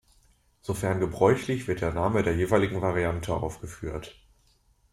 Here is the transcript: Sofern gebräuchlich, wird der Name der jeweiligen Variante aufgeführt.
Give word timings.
Sofern 0.63 0.99
gebräuchlich, 0.99 1.67
wird 1.67 1.81
der 1.81 1.93
Name 1.93 2.23
der 2.23 2.35
jeweiligen 2.35 2.81
Variante 2.81 3.35
aufgeführt. 3.35 4.17